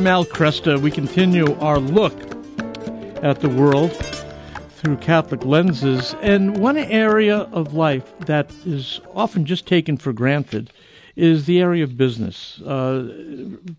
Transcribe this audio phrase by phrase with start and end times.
[0.00, 0.80] I'm Al Kresta.
[0.80, 2.14] We continue our look
[3.22, 3.94] at the world
[4.70, 6.14] through Catholic lenses.
[6.22, 10.72] And one area of life that is often just taken for granted
[11.16, 12.62] is the area of business.
[12.62, 13.12] Uh,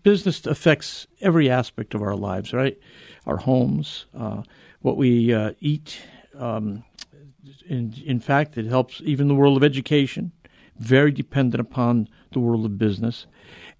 [0.04, 2.78] business affects every aspect of our lives, right?
[3.26, 4.44] Our homes, uh,
[4.80, 6.02] what we uh, eat.
[6.38, 6.84] Um,
[7.68, 10.30] in, in fact, it helps even the world of education,
[10.78, 13.26] very dependent upon the world of business.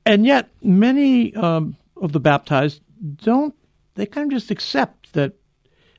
[0.05, 2.83] And yet, many um, of the baptized
[3.17, 3.55] don't.
[3.95, 5.35] They kind of just accept that.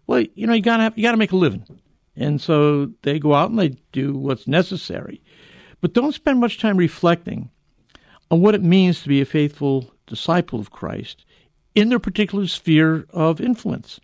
[0.05, 1.65] Well, you know, you gotta have, you gotta make a living,
[2.15, 5.21] and so they go out and they do what's necessary,
[5.81, 7.49] but don't spend much time reflecting
[8.29, 11.25] on what it means to be a faithful disciple of Christ
[11.73, 13.99] in their particular sphere of influence.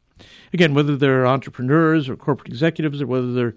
[0.54, 3.56] Again, whether they're entrepreneurs or corporate executives, or whether they're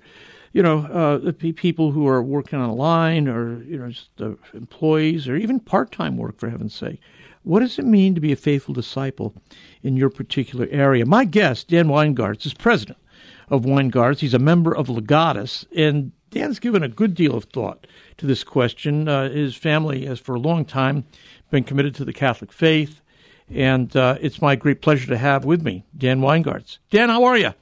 [0.52, 4.10] you know, uh, people who are working online or, you know, just
[4.52, 7.00] employees or even part time work, for heaven's sake.
[7.44, 9.34] What does it mean to be a faithful disciple
[9.82, 11.04] in your particular area?
[11.04, 12.98] My guest, Dan Weingartz, is president
[13.48, 14.20] of Weingartz.
[14.20, 17.86] He's a member of Legatus, and Dan's given a good deal of thought
[18.18, 19.08] to this question.
[19.08, 21.04] Uh, his family has, for a long time,
[21.50, 23.00] been committed to the Catholic faith,
[23.50, 26.78] and uh, it's my great pleasure to have with me Dan Weingartz.
[26.90, 27.52] Dan, how are you?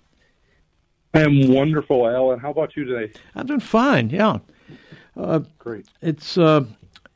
[1.14, 2.38] I am wonderful, Alan.
[2.38, 3.12] How about you today?
[3.34, 4.10] I'm doing fine.
[4.10, 4.38] Yeah,
[5.16, 5.86] uh, great.
[6.00, 6.64] It's uh,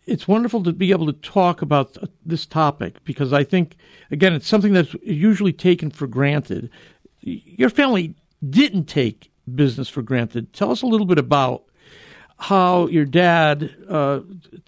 [0.06, 3.77] it's wonderful to be able to talk about this topic because I think
[4.10, 6.70] again it's something that's usually taken for granted.
[7.20, 8.14] Your family
[8.48, 10.52] didn't take business for granted.
[10.52, 11.64] Tell us a little bit about
[12.38, 14.20] how your dad uh,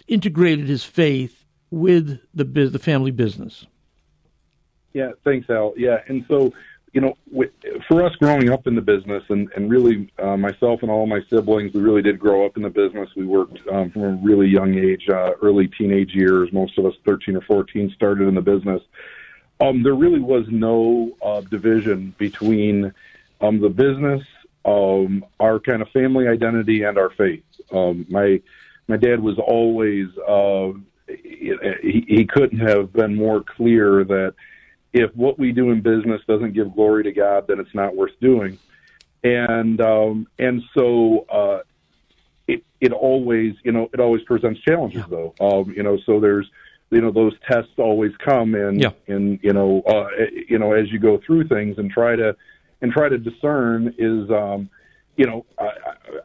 [0.06, 3.66] integrated his faith with the the family business.
[4.92, 5.74] Yeah, thanks, Al.
[5.76, 6.54] Yeah, and so
[6.96, 7.14] you know,
[7.88, 11.20] for us growing up in the business, and and really uh, myself and all my
[11.28, 13.10] siblings, we really did grow up in the business.
[13.14, 16.50] We worked um, from a really young age, uh, early teenage years.
[16.54, 18.80] Most of us, 13 or 14, started in the business.
[19.60, 22.94] Um, there really was no uh, division between
[23.42, 24.22] um, the business,
[24.64, 27.44] um, our kind of family identity, and our faith.
[27.72, 28.40] Um, my
[28.88, 30.72] my dad was always uh,
[31.08, 34.34] he, he couldn't have been more clear that
[34.92, 38.18] if what we do in business doesn't give glory to God, then it's not worth
[38.20, 38.58] doing.
[39.22, 41.60] And um, and so uh,
[42.46, 45.06] it it always you know it always presents challenges yeah.
[45.08, 45.34] though.
[45.40, 46.48] Um, you know, so there's
[46.90, 48.90] you know those tests always come and yeah.
[49.08, 50.08] and you know uh,
[50.48, 52.36] you know as you go through things and try to
[52.80, 54.70] and try to discern is um,
[55.16, 55.70] you know I,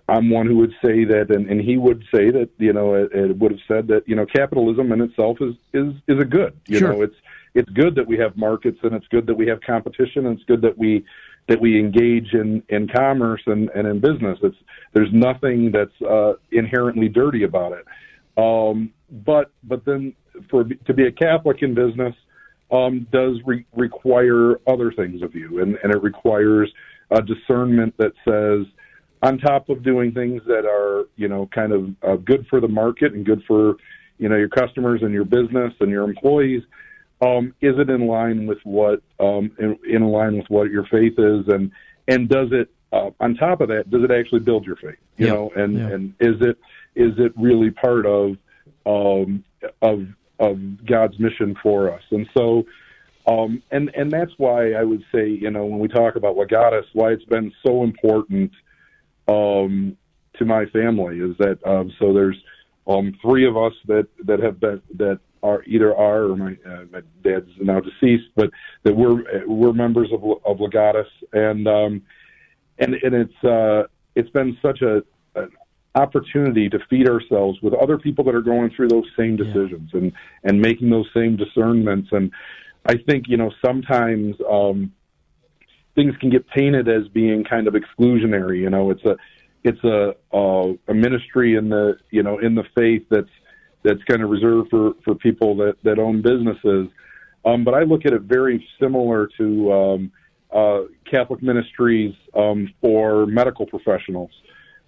[0.07, 3.11] I'm one who would say that and, and he would say that you know it,
[3.13, 6.59] it would have said that you know capitalism in itself is is is a good
[6.67, 6.93] you sure.
[6.93, 7.15] know it's
[7.53, 10.45] it's good that we have markets and it's good that we have competition and it's
[10.45, 11.03] good that we
[11.47, 14.37] that we engage in in commerce and and in business.
[14.43, 14.55] It's
[14.93, 17.85] there's nothing that's uh, inherently dirty about it.
[18.41, 18.91] Um,
[19.25, 20.13] but but then
[20.49, 22.15] for to be a Catholic in business
[22.71, 26.71] um, does re- require other things of you, and and it requires
[27.11, 28.71] a discernment that says.
[29.23, 32.67] On top of doing things that are, you know, kind of uh, good for the
[32.67, 33.75] market and good for,
[34.17, 36.63] you know, your customers and your business and your employees,
[37.21, 41.13] um, is it in line with what um, in, in line with what your faith
[41.17, 41.71] is, and
[42.07, 44.97] and does it uh, on top of that does it actually build your faith?
[45.17, 45.33] You yeah.
[45.33, 45.87] know, and yeah.
[45.87, 46.57] and is it
[46.95, 48.37] is it really part of
[48.85, 49.43] um,
[49.81, 50.07] of
[50.39, 52.01] of God's mission for us?
[52.09, 52.65] And so,
[53.27, 56.49] um, and and that's why I would say, you know, when we talk about what
[56.49, 58.51] got us, why it's been so important
[59.27, 59.95] um,
[60.39, 62.37] to my family is that um, so there's
[62.87, 66.83] um, three of us that that have been that are either are or my uh,
[66.91, 68.49] my dad's now deceased, but
[68.83, 72.01] that we're we're members of of Legatus, and um,
[72.79, 73.83] and and it's uh,
[74.15, 75.03] it's been such a
[75.35, 75.49] an
[75.95, 79.99] opportunity to feed ourselves with other people that are going through those same decisions yeah.
[79.99, 80.11] and
[80.43, 82.31] and making those same discernments, and
[82.85, 84.35] I think you know sometimes.
[84.49, 84.93] Um,
[85.93, 88.59] things can get painted as being kind of exclusionary.
[88.59, 89.17] You know, it's a
[89.63, 93.29] it's a a, a ministry in the you know in the faith that's
[93.83, 96.87] that's kind of reserved for for people that that own businesses.
[97.43, 100.11] Um, but I look at it very similar to um,
[100.53, 104.31] uh, Catholic ministries um, for medical professionals,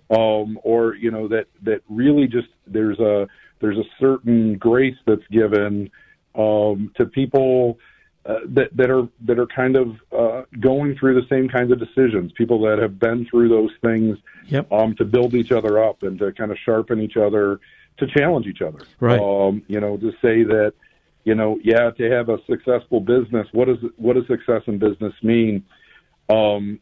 [0.09, 3.27] um, or you know that that really just there's a
[3.59, 5.89] there's a certain grace that's given
[6.35, 7.79] um, to people
[8.25, 11.79] uh, that that are that are kind of uh, going through the same kinds of
[11.79, 12.31] decisions.
[12.33, 14.17] People that have been through those things
[14.47, 14.71] yep.
[14.71, 17.59] um, to build each other up and to kind of sharpen each other
[17.97, 18.79] to challenge each other.
[18.99, 19.19] Right.
[19.19, 20.73] Um, you know, to say that,
[21.23, 25.13] you know, yeah, to have a successful business, what does what does success in business
[25.21, 25.65] mean?
[26.29, 26.79] Um,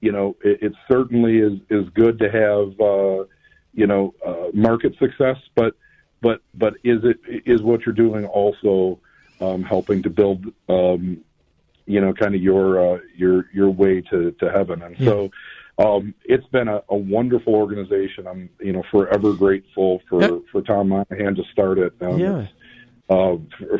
[0.00, 3.24] you know, it, it certainly is is good to have uh,
[3.72, 5.74] you know uh, market success, but
[6.20, 8.98] but but is it is what you're doing also
[9.40, 11.18] um, helping to build um,
[11.86, 15.06] you know kind of your uh, your your way to to heaven and yeah.
[15.06, 15.30] so
[15.78, 18.26] um, it's been a, a, wonderful organization.
[18.28, 20.32] I'm, you know, forever grateful for, yep.
[20.52, 21.92] for Tom Monaghan to start it.
[22.00, 22.46] Um, yeah.
[23.10, 23.36] Uh,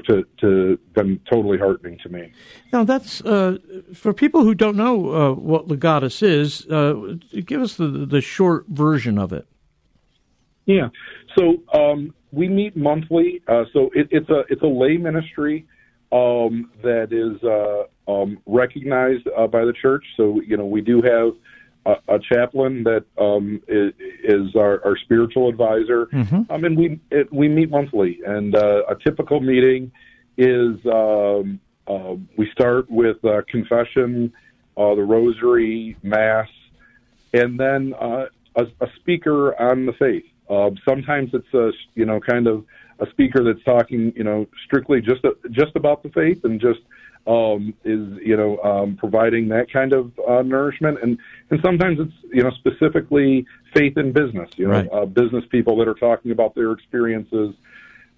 [0.06, 2.30] to to been totally heartening to me.
[2.74, 3.56] Now that's uh,
[3.94, 6.66] for people who don't know uh, what Legatus is.
[6.66, 9.46] Uh, give us the the short version of it.
[10.66, 10.90] Yeah,
[11.38, 13.40] so um, we meet monthly.
[13.48, 15.66] Uh, so it, it's a it's a lay ministry
[16.12, 20.04] um, that is uh, um, recognized by the church.
[20.18, 21.32] So you know we do have
[21.86, 23.92] a, a chaplain that um, is,
[24.22, 26.06] is our, our, spiritual advisor.
[26.06, 26.50] Mm-hmm.
[26.50, 29.92] Um, and we it, we meet monthly, and uh, a typical meeting
[30.36, 34.32] is um, uh, we start with uh, confession,
[34.76, 36.48] uh, the rosary, mass,
[37.32, 38.26] and then uh,
[38.56, 40.24] a, a, speaker on the faith.
[40.48, 42.64] Uh, sometimes it's a you know kind of
[43.00, 46.80] a speaker that's talking you know strictly just just about the faith and just
[47.26, 51.18] um, is you know um, providing that kind of uh, nourishment, and
[51.50, 54.88] and sometimes it's you know specifically faith in business, you know, right.
[54.92, 57.54] uh, business people that are talking about their experiences,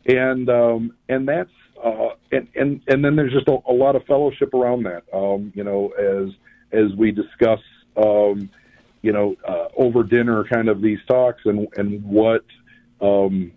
[0.07, 1.51] and um, and that's
[1.83, 5.53] uh, and and and then there's just a, a lot of fellowship around that, um,
[5.55, 6.31] you know, as
[6.73, 7.61] as we discuss,
[7.97, 8.51] um,
[9.03, 12.45] you know, uh, over dinner, kind of these talks and and what.
[13.01, 13.53] Um,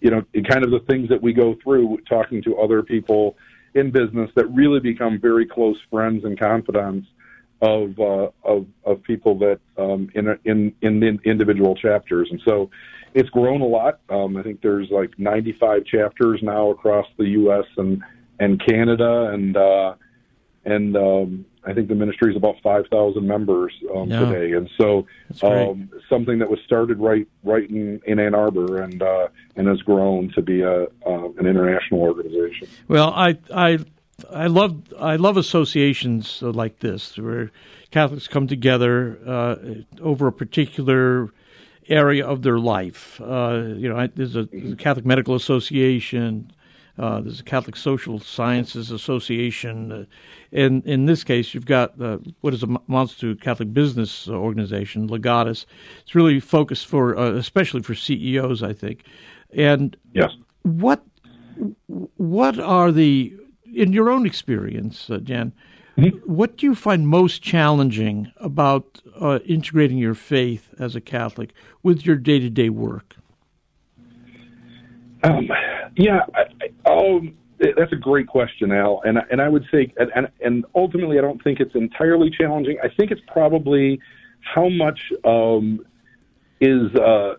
[0.00, 3.36] you know, kind of the things that we go through talking to other people
[3.74, 7.08] in business that really become very close friends and confidants
[7.60, 12.70] of uh, of, of people that um, in, in in individual chapters, and so
[13.14, 14.00] it's grown a lot.
[14.08, 17.66] Um, I think there's like 95 chapters now across the U.S.
[17.76, 18.02] and
[18.40, 19.94] and Canada, and uh,
[20.64, 24.20] and um, I think the ministry is about 5,000 members um, yeah.
[24.20, 25.06] today, and so
[25.42, 29.80] um, something that was started right right in, in Ann Arbor and uh, and has
[29.82, 32.68] grown to be a uh, an international organization.
[32.88, 33.78] Well, I I
[34.30, 37.50] I love I love associations like this where
[37.90, 39.56] Catholics come together uh,
[40.00, 41.30] over a particular
[41.88, 43.20] area of their life.
[43.20, 46.50] Uh, you know, there's a, there's a Catholic Medical Association.
[46.98, 49.90] Uh, there's a Catholic Social Sciences Association.
[49.90, 50.04] Uh,
[50.52, 55.66] and in this case, you've got uh, what is amounts to Catholic Business Organization, Legatus.
[56.02, 59.04] It's really focused for, uh, especially for CEOs, I think.
[59.52, 61.02] And yes, what
[62.16, 63.32] what are the,
[63.72, 65.52] in your own experience, uh, Jan,
[65.96, 66.16] mm-hmm.
[66.20, 71.52] what do you find most challenging about uh, integrating your faith as a Catholic
[71.82, 73.16] with your day to day work?
[75.24, 75.48] Um,
[75.96, 79.00] yeah, I, um, that's a great question, Al.
[79.04, 82.78] And and I would say, and and ultimately, I don't think it's entirely challenging.
[82.82, 84.00] I think it's probably
[84.40, 85.84] how much um,
[86.60, 87.36] is uh,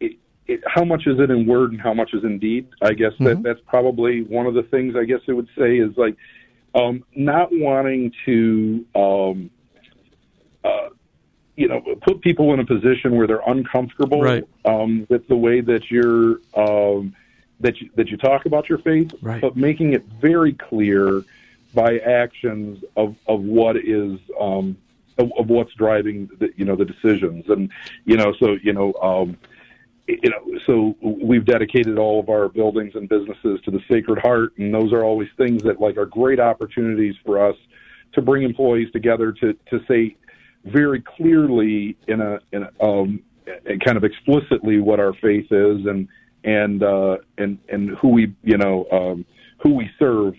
[0.00, 2.68] it, it, how much is it in word and how much is in deed.
[2.82, 3.24] I guess mm-hmm.
[3.24, 4.94] that that's probably one of the things.
[4.96, 6.16] I guess I would say is like
[6.74, 8.84] um, not wanting to.
[8.94, 9.50] Um,
[10.64, 10.88] uh,
[11.56, 14.44] you know, put people in a position where they're uncomfortable right.
[14.64, 17.14] um, with the way that you're um,
[17.60, 19.40] that you, that you talk about your faith, right.
[19.40, 21.24] but making it very clear
[21.72, 24.76] by actions of of what is um,
[25.18, 27.70] of, of what's driving the you know the decisions, and
[28.04, 28.92] you know, so you know.
[28.94, 29.36] Um,
[30.06, 34.58] you know, so we've dedicated all of our buildings and businesses to the Sacred Heart,
[34.58, 37.56] and those are always things that like are great opportunities for us
[38.12, 40.14] to bring employees together to to say
[40.64, 43.22] very clearly in a in a, um,
[43.84, 46.08] kind of explicitly what our faith is and
[46.44, 49.24] and uh, and and who we you know um,
[49.62, 50.34] who we serve.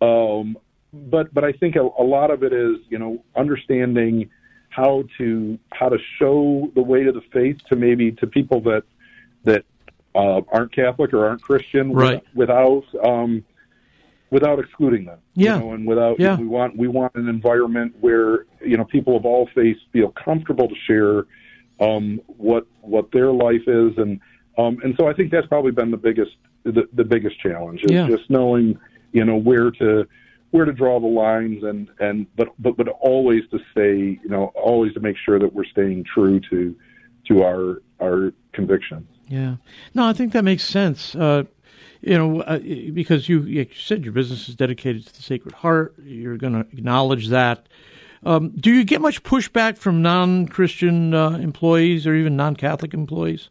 [0.00, 0.56] Um,
[0.92, 4.30] but but I think a, a lot of it is you know understanding
[4.70, 8.82] how to how to show the way to the faith to maybe to people that
[9.44, 9.64] that
[10.14, 12.22] uh, aren't Catholic or aren't Christian right.
[12.34, 13.44] without um,
[14.34, 15.20] without excluding them.
[15.34, 15.54] Yeah.
[15.54, 16.36] You know, and without yeah.
[16.36, 20.68] we want we want an environment where you know people of all faiths feel comfortable
[20.68, 21.26] to share
[21.80, 24.20] um, what what their life is and
[24.58, 26.32] um, and so I think that's probably been the biggest
[26.64, 28.08] the, the biggest challenge is yeah.
[28.08, 28.76] just knowing
[29.12, 30.04] you know where to
[30.50, 34.46] where to draw the lines and and but but but always to say you know
[34.56, 36.74] always to make sure that we're staying true to
[37.28, 39.06] to our our convictions.
[39.28, 39.56] Yeah,
[39.94, 41.14] no, I think that makes sense.
[41.14, 41.44] Uh,
[42.06, 45.94] you know, uh, because you, you, said your business is dedicated to the Sacred Heart.
[46.04, 47.66] You're going to acknowledge that.
[48.24, 53.48] Um, do you get much pushback from non-Christian uh, employees or even non-Catholic employees?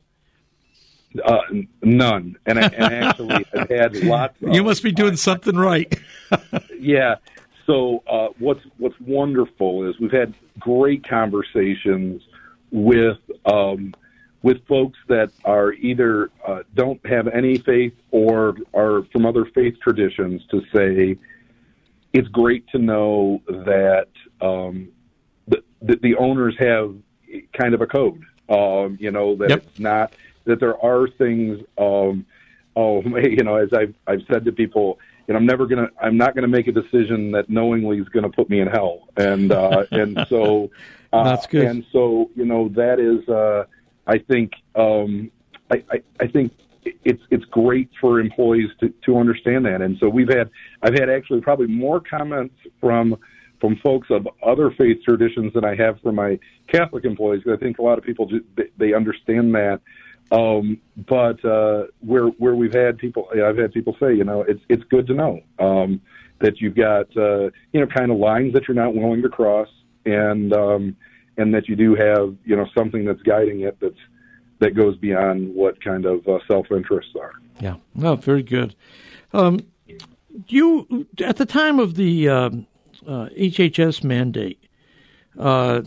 [1.24, 1.38] Uh,
[1.84, 4.42] none, and, I, and actually, I've had lots.
[4.42, 5.94] Of, you must be doing something right.
[6.80, 7.16] yeah.
[7.68, 12.24] So uh, what's what's wonderful is we've had great conversations
[12.72, 13.94] with um,
[14.44, 19.76] with folks that are either uh, don't have any faith or are from other faith
[19.82, 21.18] traditions to say
[22.14, 24.10] it's great to know that
[24.42, 24.90] um,
[25.48, 26.94] the, the, the owners have
[27.54, 28.24] kind of a code.
[28.50, 29.60] Um, you know that Yep.
[29.60, 30.14] it's not
[30.46, 31.64] that there are things.
[31.78, 32.26] Um,
[32.76, 36.18] oh, you know, as I've I've said to people, you know, I'm never gonna, I'm
[36.18, 39.86] not gonna make a decision that knowingly is gonna put me in hell, and uh,
[39.92, 40.70] and so
[41.14, 41.64] uh, That's good.
[41.66, 43.66] And so you know that is, uh,
[44.08, 45.32] I think, um,
[45.72, 46.52] I, I I think
[47.06, 50.50] it's it's great for employees to to understand that, and so we've had
[50.82, 53.16] I've had actually probably more comments from
[53.62, 57.44] from folks of other faith traditions than I have from my Catholic employees.
[57.44, 59.80] 'cause I think a lot of people ju- they- they understand that.
[60.32, 64.62] Um, but uh, where where we've had people, I've had people say, you know, it's
[64.68, 66.02] it's good to know um,
[66.40, 69.70] that you've got uh, you know kind of lines that you're not willing to cross,
[70.06, 70.96] and um,
[71.38, 74.00] and that you do have you know something that's guiding it that's
[74.60, 77.34] that goes beyond what kind of uh, self interests are.
[77.60, 77.76] Yeah.
[77.96, 78.76] No, very good.
[79.34, 79.60] Um,
[80.48, 82.68] you at the time of the um,
[83.06, 84.64] uh, HHS mandate,
[85.38, 85.82] uh,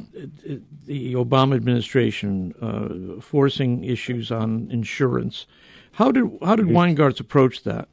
[0.84, 5.46] the Obama administration uh, forcing issues on insurance.
[5.92, 7.88] How did how did Weingartz approach that?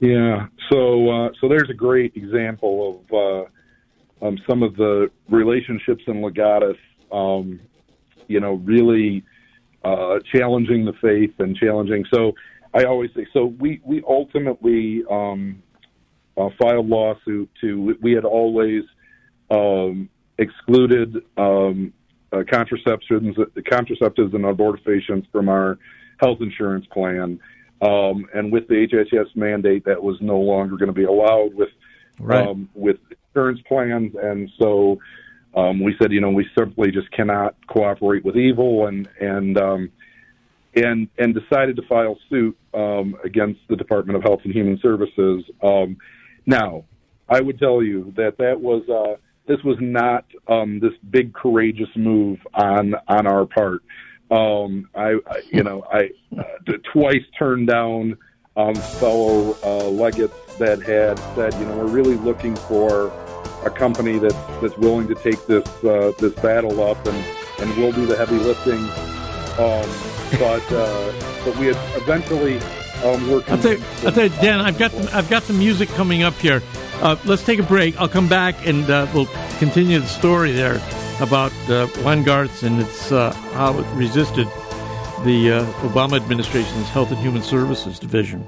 [0.00, 0.46] Yeah.
[0.70, 3.48] So uh, so there's a great example of uh,
[4.22, 6.78] um, some of the relationships in Legatus.
[7.10, 7.60] Um,
[8.28, 9.22] you know, really
[9.84, 12.04] uh, challenging the faith and challenging.
[12.12, 12.32] So
[12.72, 13.46] I always say so.
[13.46, 15.62] We we ultimately um,
[16.36, 17.96] uh, filed lawsuit to.
[18.00, 18.84] We had always
[19.50, 21.92] um, excluded um,
[22.32, 25.78] uh, contraceptives, contraceptives and abortifacients from our
[26.18, 27.38] health insurance plan.
[27.82, 31.70] Um, and with the HHS mandate, that was no longer going to be allowed with
[32.20, 32.46] Right.
[32.46, 32.98] um, with
[33.34, 34.12] insurance plans.
[34.20, 34.98] And so
[35.54, 39.90] um, we said, you know, we simply just cannot cooperate with evil, and and um,
[40.74, 45.44] and and decided to file suit um, against the Department of Health and Human Services.
[45.62, 45.98] Um,
[46.46, 46.84] now,
[47.28, 51.90] I would tell you that that was uh, this was not um, this big courageous
[51.96, 53.82] move on on our part.
[54.30, 58.16] Um, I, I you know I uh, twice turned down
[58.56, 63.12] um, fellow uh, legates that had said you know we're really looking for
[63.64, 67.24] a company that's that's willing to take this uh, this battle up and
[67.60, 68.80] and we'll do the heavy lifting.
[69.58, 69.88] Um,
[70.38, 71.12] but uh,
[71.44, 72.58] but we eventually
[73.04, 75.52] um, were I'll tell, you, I'll tell you, Dan, I've got the, I've got the
[75.52, 76.62] music coming up here.
[77.00, 78.00] Uh, let's take a break.
[78.00, 79.28] I'll come back and uh, we'll
[79.58, 80.80] continue the story there
[81.20, 84.46] about uh, Weingartz and its uh, how it resisted
[85.24, 88.46] the uh, Obama administration's Health and Human Services division.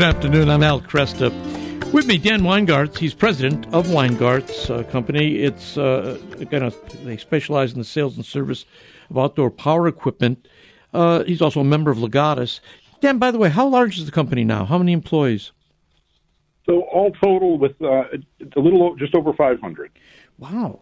[0.00, 0.48] Good afternoon.
[0.48, 1.30] I'm Al Kresta.
[1.92, 2.98] With me, Dan Weingartz.
[2.98, 5.40] He's president of Weingartz uh, Company.
[5.40, 6.70] It's uh, again, a,
[7.04, 8.64] they specialize in the sales and service
[9.10, 10.48] of outdoor power equipment.
[10.94, 12.60] Uh, he's also a member of Legatus.
[13.02, 14.64] Dan, by the way, how large is the company now?
[14.64, 15.52] How many employees?
[16.64, 18.04] So all total, with uh,
[18.56, 19.90] a little just over 500.
[20.38, 20.80] Wow,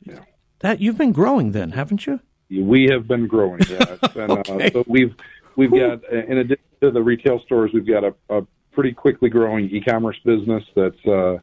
[0.00, 0.20] Yeah.
[0.60, 2.20] that you've been growing then, haven't you?
[2.50, 3.58] We have been growing.
[4.14, 4.66] Been, Okay.
[4.68, 5.14] uh, so we've
[5.58, 9.68] we've got in addition to the retail stores, we've got a, a pretty quickly growing
[9.70, 11.38] e-commerce business that's uh,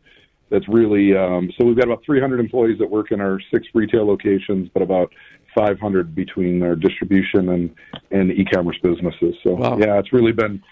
[0.50, 4.08] that's really um, so we've got about 300 employees that work in our six retail
[4.08, 5.14] locations, but about
[5.54, 7.76] 500 between our distribution and
[8.12, 9.36] and e-commerce businesses.
[9.44, 9.78] So Wow.
[9.78, 10.64] yeah, it's really been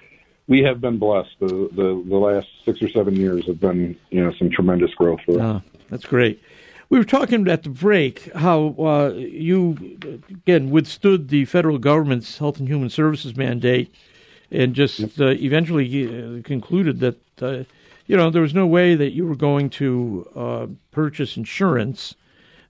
[0.48, 1.36] we have been blessed.
[1.40, 5.20] The, the the last six or seven years have been you know some tremendous growth
[5.26, 5.42] for us.
[5.42, 6.42] Ah, that's great.
[6.94, 9.98] We were talking at the break how uh, you
[10.30, 13.92] again withstood the federal government's Health and Human Services mandate,
[14.52, 17.64] and just uh, eventually uh, concluded that uh,
[18.06, 22.14] you know there was no way that you were going to uh, purchase insurance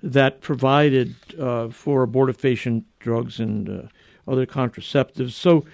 [0.01, 3.82] that provided uh, for abortifacient drugs and uh,
[4.25, 5.32] other contraceptives.
[5.32, 5.65] So.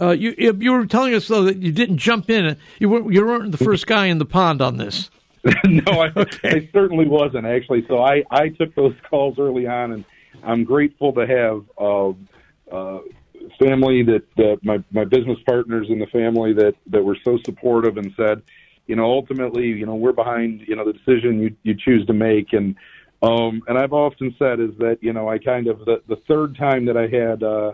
[0.00, 2.56] Uh, you you were telling us though that you didn't jump in.
[2.78, 5.10] You weren't you weren't the first guy in the pond on this.
[5.64, 6.10] no, I,
[6.44, 7.84] I certainly wasn't actually.
[7.88, 10.04] So I, I took those calls early on, and
[10.44, 12.10] I'm grateful to have uh,
[12.74, 13.00] uh,
[13.58, 17.96] family that, that my my business partners in the family that that were so supportive
[17.96, 18.42] and said,
[18.86, 22.12] you know, ultimately, you know, we're behind you know the decision you you choose to
[22.12, 22.76] make, and
[23.22, 26.56] um, and I've often said is that you know I kind of the the third
[26.56, 27.72] time that I had uh,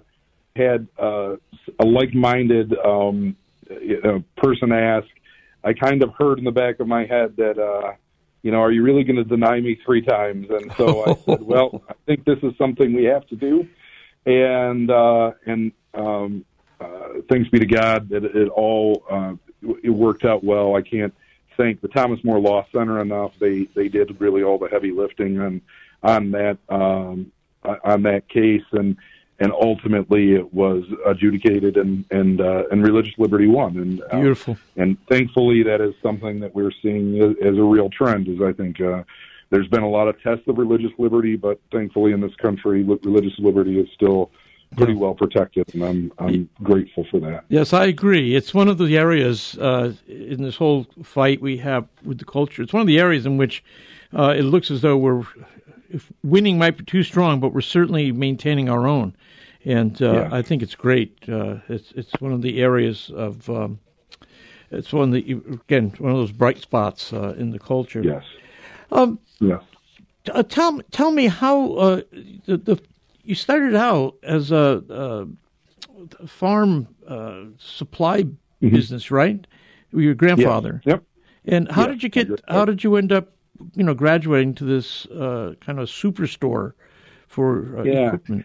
[0.57, 1.37] had uh,
[1.81, 3.37] a like-minded um,
[3.71, 5.07] you know, person ask.
[5.65, 7.95] I kind of heard in the back of my head that, uh,
[8.43, 10.49] you know, are you really going to deny me three times?
[10.50, 13.69] And so I said, well, I think this is something we have to do.
[14.27, 16.45] And uh, and um,
[16.81, 19.35] uh, thanks be to God that it, it all uh,
[19.83, 20.77] it worked out well.
[20.77, 21.15] I can't
[21.57, 23.33] thank the Thomas More Law Center enough.
[23.38, 25.61] They they did really all the heavy lifting on
[26.03, 28.97] on that um, on that case, and
[29.40, 33.76] and ultimately it was adjudicated and and uh, and religious liberty won.
[33.76, 34.57] And uh, beautiful.
[34.76, 38.28] And thankfully, that is something that we're seeing as, a real trend.
[38.28, 38.80] Is I think.
[38.80, 39.04] Uh,
[39.50, 43.33] there's been a lot of tests of religious liberty, but thankfully in this country, religious
[43.38, 44.30] liberty is still
[44.76, 47.45] pretty well protected, and I'm I'm grateful for that.
[47.49, 48.37] Yes, I agree.
[48.37, 52.62] It's one of the areas uh, in this whole fight we have with the culture.
[52.62, 53.64] It's one of the areas in which
[54.14, 55.25] uh, it looks as though we're
[56.23, 59.14] winning might be too strong, but we're certainly maintaining our own,
[59.65, 60.29] and uh, yeah.
[60.31, 61.19] I think it's great.
[61.29, 63.79] Uh, it's it's one of the areas of um,
[64.71, 68.03] it's one of the again one of those bright spots uh, in the culture.
[68.03, 68.25] Yes.
[68.91, 69.62] Um, yes.
[70.33, 72.03] Uh, tell tell me how
[72.47, 72.81] the, the
[73.23, 75.27] you started out as a,
[76.27, 78.69] farm uh, supply mm-hmm.
[78.71, 79.47] business, right?
[79.93, 80.81] Your grandfather.
[80.85, 80.95] Yes.
[80.95, 81.05] Yep.
[81.47, 82.29] And how did you get?
[82.49, 83.33] How did you end up,
[83.75, 86.73] you know, graduating to this uh, kind of superstore
[87.27, 88.07] for uh, yeah.
[88.09, 88.45] equipment?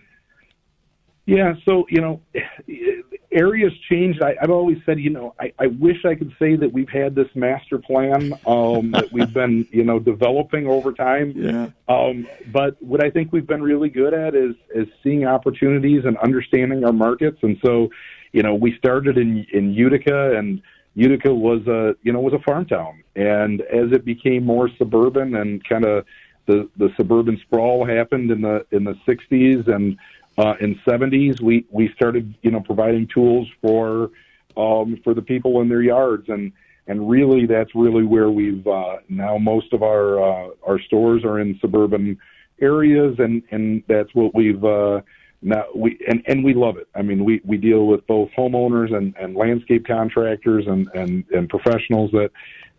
[1.26, 1.54] Yeah.
[1.66, 2.22] So you know,
[3.34, 4.22] areas changed.
[4.22, 7.16] I, I've always said, you know, I, I wish I could say that we've had
[7.16, 11.34] this master plan um, that we've been, you know, developing over time.
[11.36, 11.70] Yeah.
[11.88, 16.18] Um, but what I think we've been really good at is is seeing opportunities and
[16.18, 17.40] understanding our markets.
[17.42, 17.90] And so,
[18.32, 20.62] you know, we started in in Utica, and
[20.96, 23.04] Utica was a you know was a farm town.
[23.16, 26.06] And as it became more suburban and kind of
[26.46, 29.98] the the suburban sprawl happened in the in the 60s and
[30.38, 34.12] uh, in 70s, we we started you know providing tools for
[34.58, 36.52] um, for the people in their yards, and
[36.88, 41.40] and really that's really where we've uh, now most of our uh, our stores are
[41.40, 42.18] in suburban
[42.62, 45.02] areas, and and that's what we've uh,
[45.44, 46.88] now we and and we love it.
[46.96, 51.50] I mean, we we deal with both homeowners and and landscape contractors and and and
[51.50, 52.32] professionals that,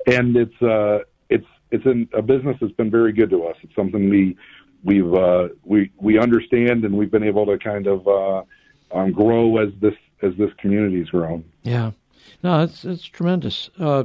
[0.07, 3.57] and it's uh it's it's in a business that's been very good to us.
[3.63, 4.37] It's something we
[4.85, 8.43] we've uh, we we understand and we've been able to kind of uh,
[8.93, 11.45] um, grow as this as this community's grown.
[11.63, 11.93] Yeah,
[12.43, 14.05] no, it's it's tremendous, uh,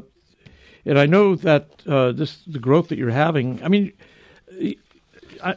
[0.86, 3.62] and I know that uh, this the growth that you're having.
[3.64, 3.94] I mean,
[5.44, 5.56] I,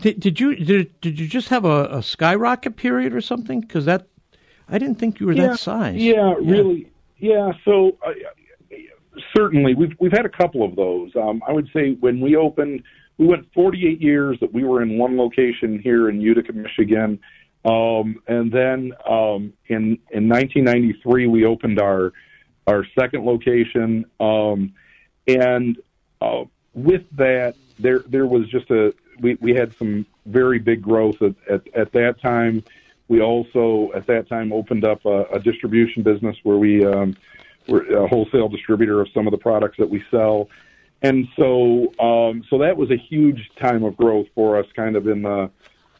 [0.00, 3.60] did, did you did, did you just have a, a skyrocket period or something?
[3.60, 4.06] Because that
[4.68, 5.96] I didn't think you were yeah, that size.
[5.96, 6.90] Yeah, yeah, really.
[7.18, 7.98] Yeah, so.
[8.04, 8.12] Uh,
[9.36, 11.10] certainly, we've we've had a couple of those.
[11.16, 12.84] Um, I would say when we opened,
[13.18, 17.18] we went 48 years that we were in one location here in Utica, Michigan.
[17.64, 22.12] Um, and then um, in in 1993 we opened our
[22.68, 24.72] our second location, um,
[25.26, 25.76] and
[26.20, 31.20] uh, with that there there was just a we, we had some very big growth
[31.20, 32.62] at, at, at that time.
[33.08, 37.16] We also at that time opened up a, a distribution business where we um,
[37.66, 40.48] were a wholesale distributor of some of the products that we sell
[41.02, 45.06] and so um, so that was a huge time of growth for us, kind of
[45.06, 45.50] in the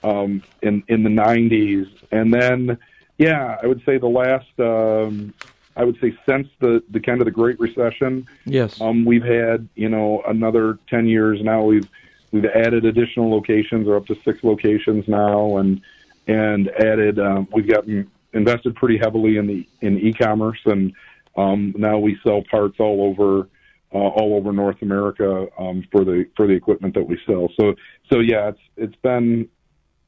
[0.02, 2.78] um, in in the '90s, and then
[3.18, 5.34] yeah, I would say the last um,
[5.76, 9.68] I would say since the the kind of the Great Recession, yes, um, we've had
[9.76, 11.62] you know another ten years now.
[11.62, 11.88] We've
[12.32, 15.80] we've added additional locations, or up to six locations now, and
[16.26, 20.92] and added um, we've gotten invested pretty heavily in the in e-commerce, and
[21.36, 23.48] um, now we sell parts all over
[23.92, 27.48] uh, all over North America um, for the for the equipment that we sell.
[27.58, 27.74] So
[28.10, 29.48] so yeah, it's it's been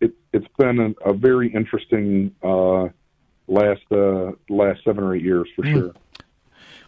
[0.01, 2.89] it, it's been a, a very interesting uh,
[3.47, 5.73] last uh, last seven or eight years for mm.
[5.73, 5.95] sure.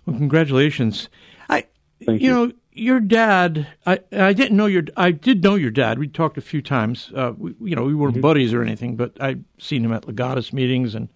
[0.06, 1.08] Well, congratulations.
[1.48, 1.66] I
[2.04, 2.34] Thank you, you.
[2.34, 3.68] know your dad.
[3.86, 4.84] I I didn't know your.
[4.96, 5.98] I did know your dad.
[5.98, 7.12] We talked a few times.
[7.14, 8.22] Uh, we, you know, we weren't mm-hmm.
[8.22, 11.08] buddies or anything, but I'd seen him at Legatus meetings and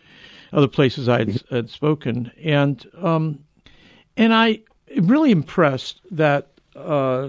[0.53, 1.55] other places I had, mm-hmm.
[1.55, 2.31] had spoken.
[2.43, 3.41] And um,
[4.17, 4.61] and I
[4.97, 7.29] really impressed that uh,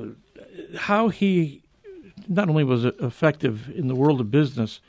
[0.76, 1.64] how he
[2.28, 4.82] not only was effective in the world of business,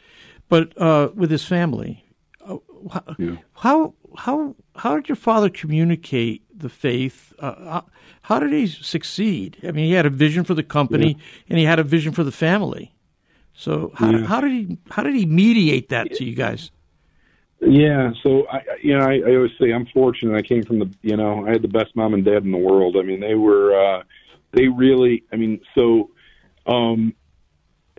[0.48, 2.04] but uh, with his family.
[2.44, 2.56] Uh,
[3.18, 3.36] yeah.
[3.54, 7.32] How how how did your father communicate the faith?
[7.38, 7.82] Uh,
[8.22, 9.58] how did he succeed?
[9.62, 11.44] I mean, he had a vision for the company, yeah.
[11.50, 12.94] and he had a vision for the family.
[13.54, 14.24] So how, yeah.
[14.24, 16.70] how did he how did he mediate that to you guys?
[17.60, 20.36] Yeah, so I, you know, I, I always say I'm fortunate.
[20.36, 22.58] I came from the, you know, I had the best mom and dad in the
[22.58, 22.96] world.
[22.96, 24.02] I mean, they were, uh,
[24.52, 26.10] they really, I mean, so,
[26.66, 27.14] um,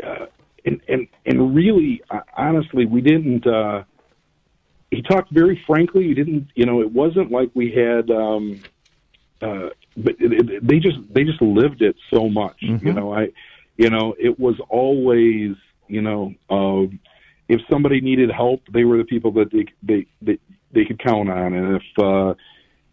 [0.02, 0.28] uh,
[0.66, 3.46] and and and really, uh, honestly, we didn't.
[3.48, 3.84] uh
[4.92, 6.08] He talked very frankly.
[6.08, 8.62] He didn't, you know, it wasn't like we had, um
[9.42, 12.62] uh but it, it, they just they just lived it so much.
[12.62, 12.88] Mm-hmm.
[12.88, 13.30] You know, I,
[13.78, 15.56] you know, it was always,
[15.88, 16.88] you know, uh,
[17.50, 20.40] if somebody needed help, they were the people that they they they,
[20.72, 22.34] they could count on, and if uh,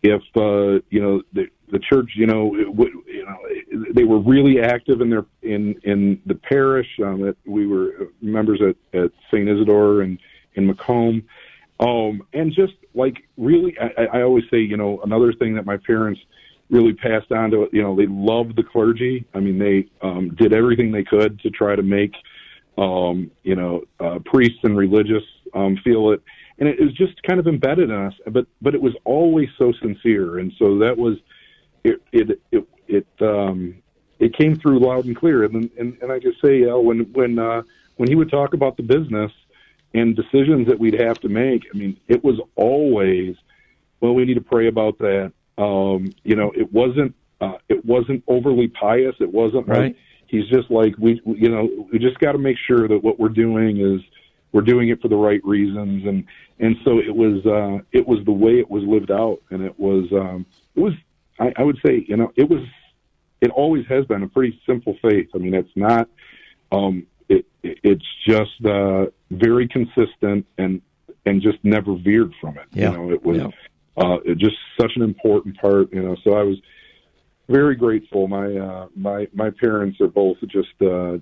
[0.02, 5.00] if uh, you know the the church, you know, you know, they were really active
[5.00, 6.88] in their in in the parish.
[7.04, 10.18] Um, that we were members at at Saint Isidore and
[10.54, 11.22] in Macomb,
[11.80, 15.76] um, and just like really, I, I always say, you know, another thing that my
[15.76, 16.20] parents
[16.70, 19.26] really passed on to you know they loved the clergy.
[19.34, 22.14] I mean, they um, did everything they could to try to make
[22.78, 25.22] um, you know uh, priests and religious
[25.54, 26.22] um, feel it,
[26.58, 28.14] and it was just kind of embedded in us.
[28.26, 31.18] But but it was always so sincere, and so that was
[31.84, 32.02] it.
[32.12, 33.76] It it it, um,
[34.18, 35.44] it came through loud and clear.
[35.44, 37.62] And and, and I just say, uh, when when uh,
[37.96, 39.32] when he would talk about the business
[39.94, 43.36] and decisions that we'd have to make, I mean, it was always
[44.00, 48.24] well, we need to pray about that um, you know, it wasn't uh, it wasn't
[48.28, 49.14] overly pious.
[49.20, 49.78] It wasn't right.
[49.78, 49.96] like
[50.28, 53.28] he's just like we, you know, we just got to make sure that what we're
[53.28, 54.00] doing is
[54.52, 56.24] we're doing it for the right reasons, and
[56.58, 59.78] and so it was uh, it was the way it was lived out, and it
[59.78, 60.92] was um, it was
[61.38, 62.62] I, I would say you know it was
[63.40, 65.28] it always has been a pretty simple faith.
[65.34, 66.08] I mean, it's not
[66.72, 70.80] um, it, it it's just uh, very consistent and
[71.24, 72.66] and just never veered from it.
[72.72, 72.90] Yeah.
[72.90, 73.38] You know, it was.
[73.38, 73.50] Yeah
[73.96, 76.16] uh, just such an important part, you know.
[76.24, 76.58] So I was
[77.48, 78.28] very grateful.
[78.28, 81.12] My uh, my my parents are both just uh,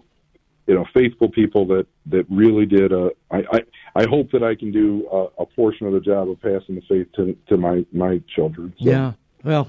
[0.67, 2.93] you know faithful people that that really did.
[2.93, 3.61] Uh, I, I
[3.97, 6.83] I hope that I can do a, a portion of the job of passing the
[6.89, 8.75] faith to to my my children.
[8.79, 8.91] So.
[8.91, 9.13] Yeah.
[9.43, 9.69] Well,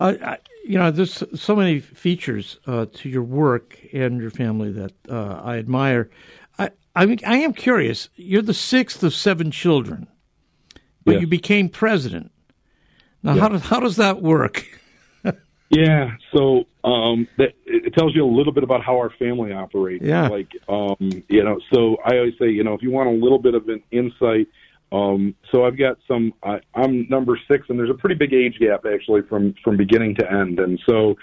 [0.00, 4.72] uh, I, you know, there's so many features uh, to your work and your family
[4.72, 6.10] that uh, I admire.
[6.58, 8.08] I I, mean, I am curious.
[8.16, 10.08] You're the sixth of seven children
[11.06, 11.20] but yes.
[11.22, 12.32] you became president.
[13.22, 13.40] Now, yes.
[13.40, 14.66] how does how does that work?
[15.68, 20.04] Yeah, so um, that it tells you a little bit about how our family operates.
[20.04, 20.96] Yeah, like um,
[21.28, 23.68] you know, so I always say, you know, if you want a little bit of
[23.68, 24.48] an insight.
[24.92, 26.32] Um, so I've got some.
[26.44, 30.14] I, I'm number six, and there's a pretty big age gap actually from from beginning
[30.16, 30.60] to end.
[30.60, 31.16] And so,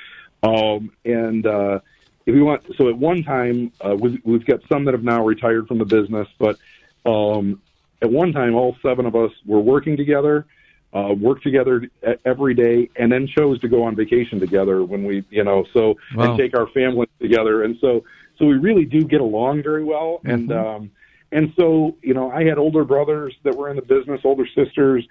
[0.43, 1.79] um, and uh,
[2.25, 5.25] if you want, so at one time uh, we've, we've got some that have now
[5.25, 6.57] retired from the business, but
[7.05, 7.61] um,
[8.01, 10.45] at one time, all seven of us were working together,
[10.93, 11.87] uh, worked together
[12.25, 15.95] every day, and then chose to go on vacation together when we, you know, so
[16.15, 16.29] wow.
[16.29, 18.03] and take our families together, and so
[18.37, 20.29] so we really do get along very well, mm-hmm.
[20.29, 20.91] and um,
[21.31, 25.05] and so you know, I had older brothers that were in the business, older sisters,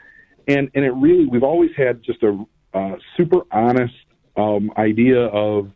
[0.48, 3.94] and and it really we've always had just a uh, super honest
[4.36, 5.70] um, idea of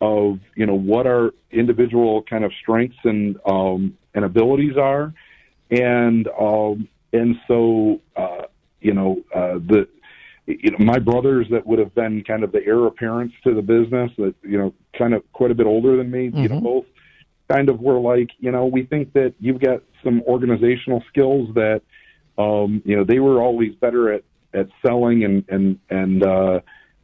[0.00, 5.12] of you know what our individual kind of strengths and um, and abilities are
[5.70, 8.42] and um, and so uh,
[8.80, 9.88] you know uh, the
[10.46, 13.62] you know my brothers that would have been kind of the heir apparents to the
[13.62, 16.38] business that you know kind of quite a bit older than me mm-hmm.
[16.38, 16.64] you know mm-hmm.
[16.64, 16.86] both
[17.50, 21.82] kind of were like you know we think that you've got some organizational skills that
[22.38, 24.22] um, you know they were always better at
[24.54, 26.60] at selling and and and uh,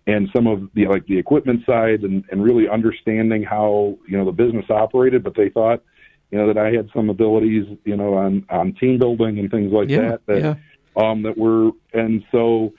[0.07, 4.25] and some of the like the equipment side and, and really understanding how you know
[4.25, 5.83] the business operated, but they thought
[6.31, 9.73] you know that I had some abilities, you know, on on team building and things
[9.73, 10.27] like yeah, that.
[10.27, 10.55] That yeah.
[10.97, 12.73] Um that were and so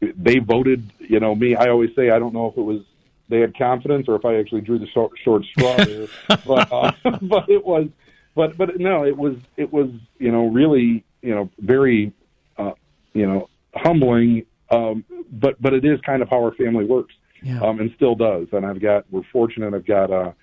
[0.00, 0.92] they voted.
[0.98, 1.56] You know, me.
[1.56, 2.82] I always say I don't know if it was
[3.28, 6.06] they had confidence or if I actually drew the short, short straw there,
[6.46, 7.88] but uh, but it was.
[8.34, 12.12] But but no, it was it was you know really you know very
[12.58, 12.72] uh,
[13.14, 14.44] you know humbling.
[14.70, 17.60] Um, but but it is kind of how our family works, yeah.
[17.60, 18.48] um, and still does.
[18.52, 19.74] And I've got we're fortunate.
[19.74, 20.34] I've got a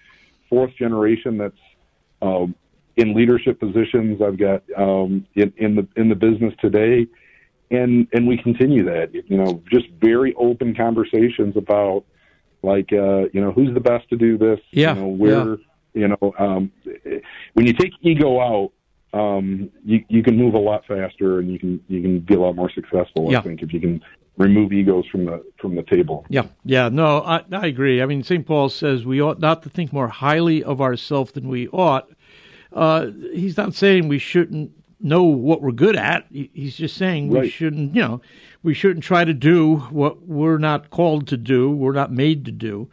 [0.50, 1.58] fourth generation that's
[2.22, 2.56] um,
[2.96, 4.22] in leadership positions.
[4.22, 7.08] I've got um, in, in the in the business today,
[7.72, 9.14] and and we continue that.
[9.14, 12.06] You know, just very open conversations about
[12.62, 14.60] like uh, you know who's the best to do this.
[14.72, 15.56] Yeah, you know, where yeah.
[15.94, 16.72] you know um,
[17.54, 18.72] when you take ego out.
[19.16, 22.40] Um, you you can move a lot faster and you can you can be a
[22.40, 23.32] lot more successful.
[23.32, 23.42] Yeah.
[23.42, 24.02] I think if you can
[24.38, 26.26] remove egos from the from the table.
[26.30, 28.02] Yeah, yeah, no, I, I agree.
[28.02, 28.46] I mean, St.
[28.46, 32.10] Paul says we ought not to think more highly of ourselves than we ought.
[32.74, 36.26] Uh, he's not saying we shouldn't know what we're good at.
[36.32, 37.52] He's just saying we right.
[37.52, 38.22] shouldn't, you know,
[38.64, 41.70] we shouldn't try to do what we're not called to do.
[41.70, 42.90] We're not made to do.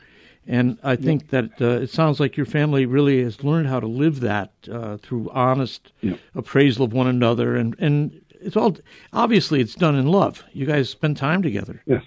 [0.47, 1.43] And I think yeah.
[1.43, 4.97] that uh, it sounds like your family really has learned how to live that uh,
[4.97, 6.17] through honest yeah.
[6.35, 8.77] appraisal of one another, and and it's all
[9.13, 10.43] obviously it's done in love.
[10.53, 11.83] You guys spend time together.
[11.87, 12.03] Yes.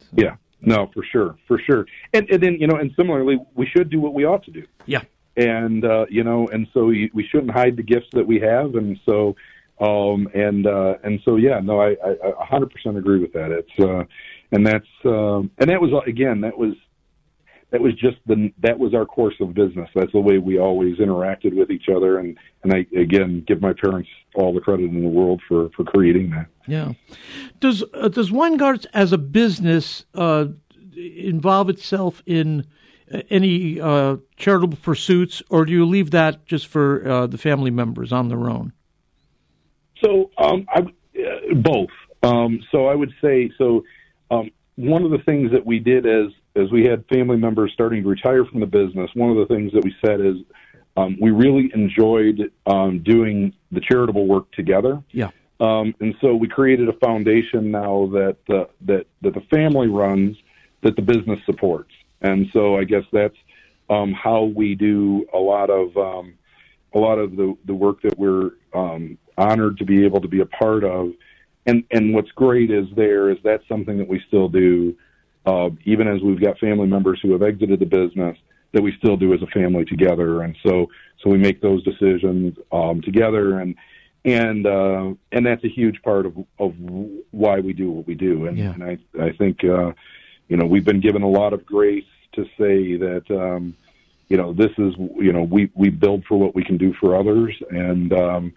[0.00, 0.06] So.
[0.12, 0.36] Yeah.
[0.62, 1.84] No, for sure, for sure.
[2.14, 4.64] And, and then you know, and similarly, we should do what we ought to do.
[4.86, 5.02] Yeah.
[5.36, 8.98] And uh, you know, and so we, shouldn't hide the gifts that we have, and
[9.04, 9.34] so
[9.80, 13.50] um, and uh, and so yeah, no, I a hundred percent agree with that.
[13.50, 14.04] It's uh,
[14.52, 16.74] and that's um, and that was again that was
[17.74, 19.90] that was just the that was our course of business.
[19.96, 23.72] That's the way we always interacted with each other, and and I again give my
[23.72, 26.46] parents all the credit in the world for for creating that.
[26.68, 26.92] Yeah.
[27.58, 30.46] Does uh, does Weingartz as a business uh,
[30.96, 32.64] involve itself in uh,
[33.30, 38.12] any uh, charitable pursuits, or do you leave that just for uh, the family members
[38.12, 38.72] on their own?
[40.02, 41.90] So um, I, uh, both.
[42.22, 43.84] Um, so I would say so.
[44.30, 48.02] Um, one of the things that we did as as we had family members starting
[48.02, 50.36] to retire from the business, one of the things that we said is
[50.96, 55.02] um, we really enjoyed um, doing the charitable work together.
[55.10, 55.30] Yeah.
[55.60, 60.36] Um, and so we created a foundation now that uh, that that the family runs,
[60.82, 61.90] that the business supports.
[62.20, 63.36] And so I guess that's
[63.90, 66.34] um, how we do a lot of um,
[66.94, 70.40] a lot of the the work that we're um, honored to be able to be
[70.40, 71.12] a part of.
[71.66, 74.96] And and what's great is there is that's something that we still do,
[75.46, 78.36] uh, even as we've got family members who have exited the business
[78.72, 80.42] that we still do as a family together.
[80.42, 80.88] And so
[81.22, 83.74] so we make those decisions um, together and
[84.24, 86.74] and uh, and that's a huge part of of
[87.30, 88.46] why we do what we do.
[88.46, 88.72] And, Yeah.
[88.74, 89.92] and I I think uh,
[90.48, 93.76] you know we've been given a lot of grace to say that um,
[94.28, 97.16] you know this is you know we we build for what we can do for
[97.16, 98.52] others and um,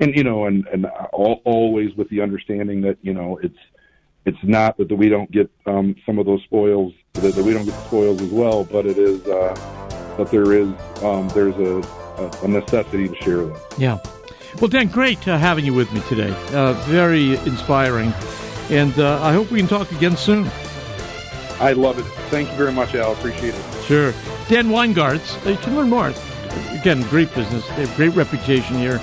[0.00, 3.58] and you know and and al- always with the understanding that you know it's
[4.24, 7.64] it's not that we don't get um, some of those spoils that, that we don't
[7.64, 9.54] get the spoils as well, but it is uh,
[10.16, 10.68] but there is
[11.02, 11.80] um, there's a,
[12.20, 13.56] a, a necessity to share them.
[13.78, 13.98] Yeah.
[14.60, 16.30] Well, Dan, great uh, having you with me today.
[16.52, 18.12] Uh, very inspiring.
[18.70, 20.50] And uh, I hope we can talk again soon.
[21.62, 22.04] I love it.
[22.28, 23.12] Thank you very much, Al.
[23.12, 23.84] Appreciate it.
[23.84, 24.12] Sure.
[24.48, 26.12] Dan Weingartz, uh, you can learn more.
[26.72, 27.64] Again, great business.
[27.68, 29.00] They have great reputation here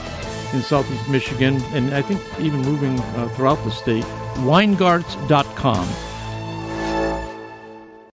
[0.54, 4.04] in Southeast Michigan, and I think even moving uh, throughout the state.
[4.43, 6.09] Weingartz.com.